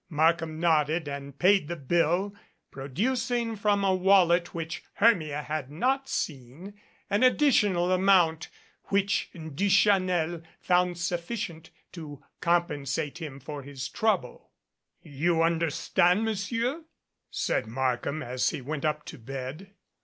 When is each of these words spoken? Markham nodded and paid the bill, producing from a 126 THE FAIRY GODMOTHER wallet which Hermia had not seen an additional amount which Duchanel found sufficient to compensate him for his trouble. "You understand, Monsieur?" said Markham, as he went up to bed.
Markham 0.09 0.59
nodded 0.59 1.07
and 1.07 1.37
paid 1.37 1.67
the 1.67 1.75
bill, 1.75 2.33
producing 2.71 3.55
from 3.55 3.83
a 3.83 3.93
126 3.93 4.81
THE 4.87 4.97
FAIRY 4.97 5.11
GODMOTHER 5.13 5.19
wallet 5.19 5.21
which 5.21 5.29
Hermia 5.29 5.41
had 5.43 5.69
not 5.69 6.09
seen 6.09 6.73
an 7.11 7.21
additional 7.21 7.91
amount 7.91 8.49
which 8.85 9.29
Duchanel 9.35 10.41
found 10.59 10.97
sufficient 10.97 11.69
to 11.91 12.23
compensate 12.39 13.19
him 13.19 13.39
for 13.39 13.61
his 13.61 13.87
trouble. 13.89 14.49
"You 15.03 15.43
understand, 15.43 16.25
Monsieur?" 16.25 16.83
said 17.29 17.67
Markham, 17.67 18.23
as 18.23 18.49
he 18.49 18.59
went 18.59 18.83
up 18.83 19.05
to 19.05 19.19
bed. 19.19 19.75